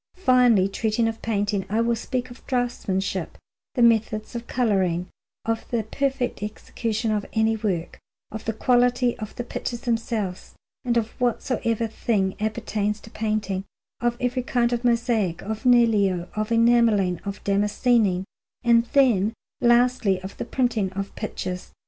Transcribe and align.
Finally, 0.15 0.67
treating 0.67 1.07
of 1.07 1.21
painting, 1.21 1.63
I 1.69 1.79
will 1.81 1.95
speak 1.95 2.31
of 2.31 2.43
draughtsmanship, 2.47 3.35
of 3.35 3.39
the 3.75 3.83
methods 3.83 4.33
of 4.33 4.47
colouring, 4.47 5.09
of 5.45 5.69
the 5.69 5.83
perfect 5.83 6.41
execution 6.41 7.11
of 7.11 7.23
any 7.33 7.55
work, 7.55 7.99
of 8.31 8.45
the 8.45 8.53
quality 8.53 9.15
of 9.19 9.35
the 9.35 9.43
pictures 9.43 9.81
themselves, 9.81 10.55
and 10.83 10.97
of 10.97 11.09
whatsoever 11.21 11.85
thing 11.85 12.35
appertains 12.39 12.99
to 13.01 13.11
painting; 13.11 13.63
of 13.99 14.17
every 14.19 14.41
kind 14.41 14.73
of 14.73 14.83
mosaic, 14.83 15.43
of 15.43 15.65
niello, 15.65 16.27
of 16.35 16.51
enamelling, 16.51 17.19
of 17.23 17.43
damascening, 17.43 18.23
and 18.63 18.85
then, 18.93 19.33
lastly, 19.61 20.19
of 20.23 20.35
the 20.37 20.45
printing 20.45 20.91
of 20.93 21.13
pictures. 21.15 21.73